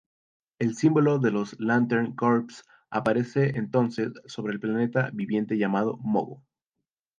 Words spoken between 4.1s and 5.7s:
sobre el planeta viviente